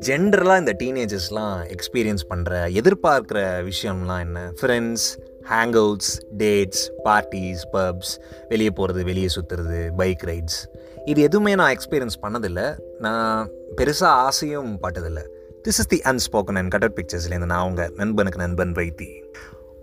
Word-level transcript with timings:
ஜென்ரலாக 0.00 0.58
இந்த 0.58 0.76
டீனேஜர்ஸ்லாம் 0.78 1.74
எக்ஸ்பீரியன்ஸ் 1.74 2.24
பண்ணுற 2.34 2.68
எதிர்பார்க்குற 2.68 3.70
விஷயம்லாம் 3.70 4.20
என்ன? 4.20 4.52
Friends 4.60 5.06
hangouts 5.74 6.20
dates 6.38 6.90
parties 7.04 7.62
pubs 7.72 8.20
வெளியே 8.48 8.70
போகிறது 8.70 9.04
வெளியே 9.04 9.26
சுற்றுறது 9.26 9.90
பைக் 9.96 10.22
ரைட்ஸ் 10.26 10.78
இது 11.04 11.22
எதுவுமே 11.22 11.54
நான் 11.54 11.76
எக்ஸ்பீரியன்ஸ் 11.76 12.22
பண்ணதில்லை. 12.22 12.78
நான் 12.98 13.50
பெருசாக 13.76 14.04
ஆசையும் 14.04 14.78
பட்டதில்லை. 14.82 15.22
This 15.64 15.66
is 15.66 15.86
the 15.86 16.00
unspoken 16.04 16.56
and 16.56 16.70
cutter 16.70 16.92
பிக்சர்ஸ்லேருந்து 16.92 17.46
நான் 17.46 17.58
அவங்க 17.58 17.90
நண்பனுக்கு 17.94 18.38
நண்பன் 18.38 18.72
வைத்தி. 18.72 19.22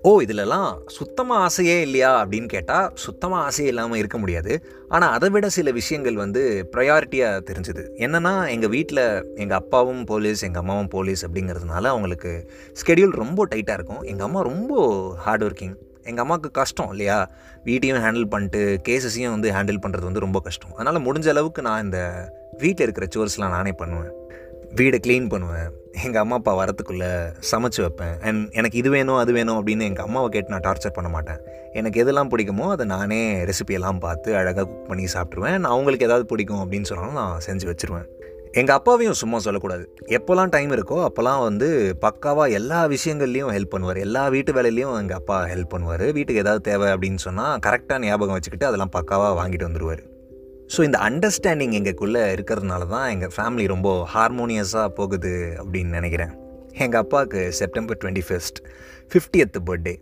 ஓ 0.10 0.12
இதிலலாம் 0.24 0.70
சுத்தமாக 0.96 1.42
ஆசையே 1.48 1.76
இல்லையா 1.88 2.12
அப்படின்னு 2.22 2.48
கேட்டால் 2.54 2.88
சுத்தமாக 3.04 3.44
ஆசையே 3.48 3.68
இல்லாமல் 3.72 4.00
இருக்க 4.02 4.18
முடியாது. 4.22 4.54
ஆனால் 4.96 5.12
அதை 5.16 5.28
விட 5.34 5.50
சில 5.58 5.72
விஷயங்கள் 5.72 6.16
வந்து 6.22 6.42
ப்ரையாரிட்டியாக 6.74 7.44
தெரிஞ்சுது. 7.50 7.84
என்னென்னா 8.06 8.32
எங்கள் 8.54 8.72
வீட்டில் 8.76 9.04
எங்கள் 9.44 9.58
அப்பாவும் 9.60 10.02
போலீஸ் 10.12 10.42
எங்கள் 10.48 10.62
அம்மாவும் 10.64 10.90
போலீஸ் 10.96 11.24
அப்படிங்கிறதுனால 11.28 11.92
அவங்களுக்கு 11.94 12.32
ஸ்கெடியூல் 12.82 13.14
ரொம்ப 13.24 13.46
டைட்டாக 13.52 13.78
இருக்கும். 13.80 14.02
எங்கள் 14.14 14.28
அம்மா 14.30 14.42
ரொம்ப 14.52 14.80
ஹார்ட் 15.26 15.46
ஒர்க்கிங் 15.50 15.76
எங்கள் 16.10 16.24
அம்மாவுக்கு 16.26 16.52
கஷ்டம் 16.60 16.92
இல்லையா? 16.96 17.20
வீட்டையும் 17.70 18.02
ஹேண்டில் 18.06 18.32
பண்ணிட்டு 18.34 18.62
கேசஸையும் 18.90 19.36
வந்து 19.36 19.52
ஹேண்டில் 19.58 19.84
பண்ணுறது 19.84 20.10
வந்து 20.10 20.26
ரொம்ப 20.28 20.42
கஷ்டம். 20.48 20.74
அதனால் 20.78 21.06
முடிஞ்ச 21.08 21.30
அளவுக்கு 21.36 21.68
நான் 21.70 21.86
இந்த 21.88 22.00
வீட்டில் 22.64 22.88
இருக்கிற 22.88 23.08
சோர்ஸ்லாம் 23.18 23.56
நானே 23.58 23.76
பண்ணுவேன். 23.84 24.12
வீடை 24.80 24.98
க்ளீன் 25.06 25.30
பண்ணுவேன். 25.32 25.70
எங்கள் 26.06 26.22
அம்மா 26.22 26.36
அப்பா 26.40 26.52
வரத்துக்குள்ளே 26.60 27.10
சமைச்சு 27.52 27.80
வைப்பேன். 27.86 28.14
அண்ட் 28.28 28.52
எனக்கு 28.52 28.78
இது 28.78 28.90
வேணும் 28.90 29.20
அது 29.22 29.32
வேணும் 29.38 29.58
அப்படின்னு 29.58 29.88
எங்கள் 29.90 30.06
அம்மாவை 30.06 30.30
கேட்டு 30.30 30.54
நான் 30.54 30.66
டார்ச்சர் 30.68 30.96
பண்ண 30.98 31.10
மாட்டேன். 31.16 31.40
எனக்கு 31.80 31.98
எதெல்லாம் 32.04 32.30
பிடிக்குமோ 32.34 32.66
அதை 32.76 32.86
நானே 32.86 33.20
ரெசிபியெல்லாம் 33.50 34.00
பார்த்து 34.06 34.36
அழகாக 34.36 34.66
குக் 34.70 34.88
பண்ணி 34.88 35.06
சாப்பிட்ருவேன் 35.16 35.58
நான் 35.58 35.74
அவங்களுக்கு 35.76 36.08
ஏதாவது 36.10 36.26
பிடிக்கும் 36.26 36.62
அப்படின்னு 36.64 36.90
சொன்னாலும் 36.92 37.20
நான் 37.22 37.44
செஞ்சு 37.48 37.68
வச்சுருவேன். 37.72 38.08
எங்கள் 38.62 38.78
அப்பாவையும் 38.78 39.20
சும்மா 39.22 39.38
சொல்லக்கூடாது. 39.40 39.84
எப்போல்லாம் 40.18 40.54
டைம் 40.56 40.72
இருக்கோ 40.78 40.98
அப்போல்லாம் 41.08 41.44
வந்து 41.48 41.68
பக்காவாக 42.06 42.58
எல்லா 42.60 42.80
விஷயங்கள்லையும் 42.96 43.52
ஹெல்ப் 43.58 43.74
பண்ணுவார். 43.76 44.00
எல்லா 44.08 44.28
வீட்டு 44.28 44.54
வேலையிலையும் 44.54 44.96
எங்கள் 45.02 45.20
அப்பா 45.22 45.38
ஹெல்ப் 45.54 45.74
பண்ணுவார். 45.74 46.06
வீட்டுக்கு 46.18 46.44
ஏதாவது 46.46 46.64
தேவை 46.72 46.90
அப்படின்னு 46.94 47.22
சொன்னால் 47.28 47.60
கரெக்டாக 47.68 48.00
ஞாபகம் 48.08 48.38
வச்சுக்கிட்டு 48.38 48.70
அதெல்லாம் 48.72 48.96
பக்காவாக 48.98 49.38
வாங்கிட்டு 49.42 49.70
வந்துடுவார் 49.70 50.04
ஸோ 50.74 50.80
இந்த 50.88 50.98
அண்டர்ஸ்டாண்டிங் 51.08 51.74
எங்களுக்குள்ளே 51.78 52.22
இருக்கிறதுனால 52.34 52.84
தான் 52.94 53.08
எங்கள் 53.14 53.32
ஃபேமிலி 53.36 53.64
ரொம்ப 53.72 53.90
ஹார்மோனியஸாக 54.14 54.90
போகுது 55.00 55.32
அப்படின்னு 55.62 55.98
நினைக்கிறேன். 56.00 56.32
எங்கள் 56.84 57.02
அப்பாவுக்கு 57.04 57.42
September 57.58 58.00
twenty 58.02 58.24
first 58.28 58.60
fiftieth 59.12 59.62
birthday 59.70 59.94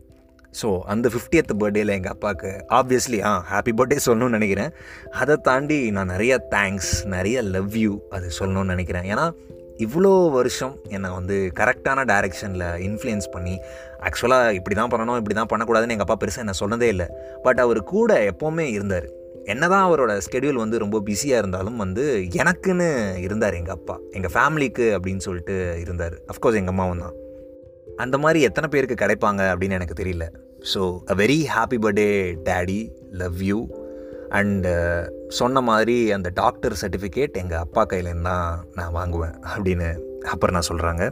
so 0.59 0.67
அந்த 0.92 1.08
ஃபிஃப்டியத்து 1.14 1.56
பர்த்டேயில் 1.61 1.94
எங்கள் 1.95 2.14
அப்பாவுக்கு 2.16 2.52
ஆப்வியஸ்லி 2.80 3.20
ஆ 3.30 3.31
ஹாப்பி 3.52 3.73
பர்த்டே 3.80 3.98
சொல்லணும்னு 4.08 4.38
நினைக்கிறேன். 4.38 4.72
அதை 5.22 5.36
தாண்டி 5.48 5.80
நான் 5.98 6.11
நிறைய 6.14 6.36
தேங்க்ஸ் 6.56 6.94
நிறைய 7.16 7.42
லவ் 7.56 7.76
யூ 7.83 7.94
அது 8.17 8.30
சொல்லணும்னு 8.39 8.73
நினைக்கிறேன். 8.76 9.08
ஏன்னா 9.14 9.26
இவ்வளோ 9.86 10.14
வருஷம் 10.38 10.73
என்னை 10.95 11.09
வந்து 11.17 11.36
கரெக்டான 11.59 12.06
டைரெக்ஷனில் 12.11 12.66
இன்ஃப்ளூயன்ஸ் 12.88 13.30
பண்ணி 13.36 13.56
ஆக்சுவலாக 14.08 14.58
இப்படி 14.59 14.76
தான் 14.81 14.92
பண்ணணும் 14.94 15.20
இப்படி 15.22 15.38
தான் 15.39 15.52
பண்ணக்கூடாதுன்னு 15.54 15.95
எங்கள் 15.95 16.08
அப்பா 16.08 16.20
பெருசாக 16.23 16.45
என்ன 16.45 16.56
சொன்னதே 16.64 16.89
இல்லை. 16.95 17.08
பட் 17.45 17.61
அவர் 17.66 17.81
கூட 17.94 18.14
எப்போவுமே 18.31 18.67
இருந்தார். 18.78 19.08
என்னதான் 19.53 19.86
அவரோட 19.88 20.11
ஸ்கெடியூல் 20.25 20.61
வந்து 20.64 20.78
ரொம்ப 20.78 20.97
பிஸியாக 21.02 21.42
இருந்தாலும் 21.42 21.78
வந்து 21.78 22.03
எனக்குன்னு 22.42 22.88
இருந்தார் 23.25 23.53
எங்கள் 23.53 23.75
அப்பா. 23.78 23.95
எங்கள் 24.11 24.33
ஃபேமிலிக்கு 24.36 24.86
அப்படின்னு 24.97 25.25
சொல்லிட்டு 25.28 25.55
இருந்தார். 25.83 26.16
அஃப்கோர்ஸ் 26.31 26.59
எங்கள் 26.61 26.75
அம்மாவும் 26.75 27.03
தான். 27.05 27.16
அந்த 27.97 28.17
மாதிரி 28.17 28.39
எத்தனை 28.42 28.67
பேருக்கு 28.70 28.97
கிடைப்பாங்க 29.03 29.42
அப்படின்னு 29.52 29.77
எனக்கு 29.80 30.00
தெரியல. 30.02 30.25
So 30.73 30.81
a 31.11 31.16
very 31.16 31.39
happy 31.55 31.77
birthday 31.86 32.09
daddy 32.50 32.80
love 33.22 33.39
you 33.50 33.59
and 34.38 34.72
சொன்ன 35.27 35.61
மாதிரி 35.70 35.95
அந்த 36.11 36.30
டாக்டர் 36.42 36.75
சர்டிஃபிகேட் 36.81 37.39
எங்கள் 37.44 37.61
அப்பா 37.66 37.83
கையிலேருந்து 37.92 38.30
தான் 38.31 38.67
நான் 38.73 38.95
வாங்குவேன் 39.00 39.36
அப்படின்னு 39.53 39.88
அப்புறம் 40.33 40.55
நான் 40.55 40.70
சொல்கிறாங்க 40.70 41.03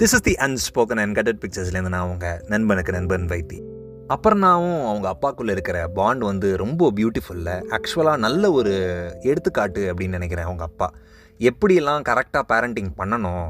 this 0.00 0.14
is 0.16 0.26
the 0.28 0.34
unspoken 0.46 1.00
and 1.04 1.16
cutted 1.18 1.42
பிக்சர்ஸ்லேருந்து 1.44 1.94
நான் 1.96 2.06
அவங்க 2.06 2.26
நண்பனுக்கு 2.48 2.92
நண்பன் 2.92 3.28
வைத்தி. 3.32 3.58
அப்புறம்னாவும் 4.08 4.88
அவங்க 4.88 5.16
அப்பாக்குள்ளே 5.16 5.50
இருக்கிற 5.50 5.88
பாண்ட் 5.88 6.20
வந்து 6.20 6.56
ரொம்ப 6.56 6.92
பியூட்டிஃபுல்ல 6.96 7.62
ஆக்சுவலாக 7.70 8.16
நல்ல 8.16 8.52
ஒரு 8.52 8.74
எடுத்துக்காட்டு 9.20 9.94
அப்படின்னு 9.94 10.08
நினைக்கிறேன் 10.08 10.44
அவங்க 10.44 10.64
அப்பா. 10.64 10.92
எப்படியெல்லாம் 11.38 12.04
கரெக்டாக 12.08 12.42
பேரண்டிங் 12.48 12.88
பண்ணணும் 12.98 13.48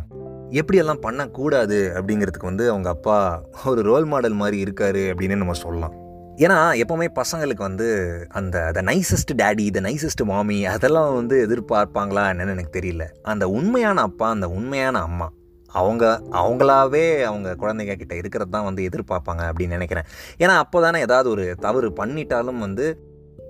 எப்படியெல்லாம் 0.51 1.01
பண்ணக்கூடாது 1.01 1.93
அப்படிங்கிறதுக்கு 1.95 2.43
வந்து 2.43 2.71
அவங்க 2.71 2.89
அப்பா 2.89 3.43
ஒரு 3.65 3.83
ரோல் 3.83 4.05
மாடல் 4.05 4.33
மாதிரி 4.33 4.63
இருக்காரு 4.63 5.03
அப்படின்னு 5.13 5.37
நம்ம 5.37 5.53
சொல்லலாம். 5.53 5.93
ஏன்னா 6.37 6.83
எப்போவுமே 6.83 7.09
பசங்களுக்கு 7.15 7.57
வந்து 7.57 8.27
அந்த 8.29 8.71
the 8.73 8.83
nicest 8.83 9.35
daddy 9.35 9.71
the 9.71 9.81
nicest 9.81 10.25
mummy 10.25 10.67
அதெல்லாம் 10.67 11.15
வந்து 11.15 11.47
எதிர்பார்ப்பாங்களா 11.47 12.25
என்னன்னு 12.31 12.51
எனக்கு 12.51 12.81
தெரியல. 12.81 13.07
அந்த 13.23 13.49
உண்மையான 13.49 14.01
அப்பா 14.01 14.31
அந்த 14.31 14.49
உண்மையான 14.49 15.01
அம்மா. 15.01 15.33
அவங்க 15.81 16.05
அவங்களாவே 16.41 17.05
அவங்க 17.31 17.57
குழந்தைங்க 17.63 17.97
கிட்ட 18.03 18.15
இருக்கிறது 18.15 18.51
தான் 18.51 18.69
வந்து 18.69 18.83
எதிர்பார்ப்பாங்க 18.89 19.43
அப்படின்னு 19.51 19.77
நினைக்கிறேன். 19.79 20.09
ஏன்னா 20.39 20.57
அப்போ 20.65 20.81
தானே 20.81 21.01
ஏதாவது 21.01 21.31
ஒரு 21.31 21.47
தவறு 21.67 21.91
பண்ணிட்டாலும் 22.01 22.63
வந்து 22.67 22.87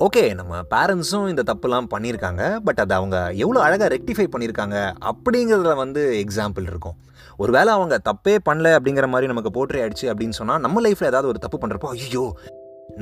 ஓகே 0.07 0.23
நம்ம 0.39 0.61
பேரண்ட்ஸும் 0.75 1.29
இந்த 1.33 1.43
தப்புலாம் 1.49 1.89
பண்ணியிருக்காங்க 1.95 2.43
பட் 2.67 2.81
அதை 2.85 2.95
அவங்க 3.01 3.17
எவ்வளோ 3.45 3.61
அழகாக 3.67 3.89
ரெக்டிஃபை 3.95 4.27
பண்ணியிருக்காங்க 4.33 4.77
அப்படிங்கிறதுல 5.11 5.75
வந்து 5.83 6.03
எக்ஸாம்பிள் 6.25 6.67
இருக்கும். 6.71 6.97
ஒருவேளை 7.43 7.71
அவங்க 7.79 7.97
தப்பே 8.09 8.35
பண்ணல 8.49 8.73
அப்படிங்கிற 8.79 9.07
மாதிரி 9.13 9.31
நமக்கு 9.33 9.51
போற்றி 9.51 9.81
ஆயிடுச்சு 9.83 10.09
அப்படின்னு 10.13 10.39
சொன்னால் 10.41 10.61
நம்ம 10.61 10.81
லைஃப்பில் 10.87 11.11
ஏதாவது 11.13 11.31
ஒரு 11.33 11.39
தப்பு 11.45 11.59
பண்ணுறப்போ 11.63 11.91
ஐயோ 11.97 12.25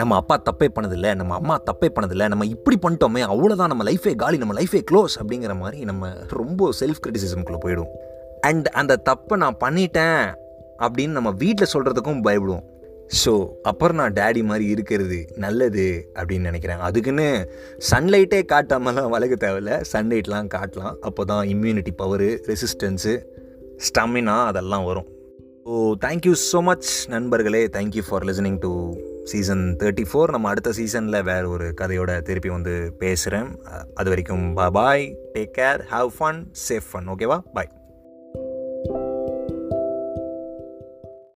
நம்ம 0.00 0.16
அப்பா 0.20 0.34
தப்பே 0.48 0.66
பண்ணதில்லை 0.76 1.10
நம்ம 1.20 1.34
அம்மா 1.34 1.54
தப்பே 1.70 1.88
பண்ணதில்லை 1.94 2.26
நம்ம 2.32 2.46
இப்படி 2.46 2.76
பண்ணிட்டோமே 2.82 3.22
அவ்வளோதான் 3.32 3.72
நம்ம 3.72 3.84
லைஃபே 3.90 4.12
காலி 4.22 4.38
நம்ம 4.42 4.54
லைஃபே 4.60 4.80
க்ளோஸ் 4.90 5.16
அப்படிங்கிற 5.20 5.54
மாதிரி 5.58 5.78
நம்ம 5.84 6.12
ரொம்ப 6.40 6.70
செல்ஃப் 6.80 7.02
கிரிட்டிசிசம்குள்ளே 7.06 7.60
போயிடும். 7.64 7.90
அண்ட் 8.48 8.68
அந்த 8.80 8.94
தப்பை 9.08 9.36
நான் 9.44 9.60
பண்ணிட்டேன் 9.64 10.22
அப்படின்னு 10.84 11.16
நம்ம 11.18 11.30
வீட்டில் 11.44 11.72
சொல்கிறதுக்கும் 11.74 12.22
பயப்படுவோம். 12.26 12.66
ஸோ 13.20 13.32
அப்புறம் 13.70 13.98
நான் 14.00 14.16
டேடி 14.18 14.42
மாதிரி 14.48 14.66
இருக்கிறது 14.74 15.18
நல்லது 15.44 15.86
அப்படின்னு 16.18 16.48
நினைக்கிறேன். 16.50 16.82
அதுக்குன்னு 16.88 17.28
சன்லைட்டே 17.90 18.40
காட்டாமலாம் 18.52 19.12
வளர்க்க 19.14 19.44
தேவையில்ல. 19.46 19.72
சன்லைட்லாம் 19.92 20.50
காட்டலாம். 20.56 20.96
அப்போ 21.08 21.24
தான் 21.30 21.42
இம்யூனிட்டி 21.54 21.94
பவரு 22.02 22.28
ரெசிஸ்டன்ஸு 22.50 23.14
ஸ்டமினா 23.86 24.36
அதெல்லாம் 24.50 24.86
வரும். 24.90 25.08
So 25.66 25.74
thank you 26.04 26.34
so 26.50 26.60
much 26.68 26.90
நண்பர்களே. 27.14 27.62
Thank you 27.78 28.04
for 28.08 28.26
listening 28.30 28.60
to 28.66 28.72
season 29.32 29.64
thirty 29.80 30.04
four 30.10 30.34
நம்ம 30.34 30.48
அடுத்த 30.52 30.70
சீசனில் 30.78 31.26
வேறு 31.30 31.48
ஒரு 31.54 31.66
கதையோட 31.80 32.10
திருப்பி 32.28 32.50
வந்து 32.54 32.74
பேசுகிறேன் 33.02 33.50
அது 33.98 34.08
வரைக்கும் 34.12 34.46
bye 34.78 35.04
take 35.34 35.52
care 35.60 35.82
have 35.92 36.10
fun 36.18 36.40
safe 36.66 36.88
fun 36.92 37.10
ஓகேவா 37.14 37.38
பாய் 37.56 37.70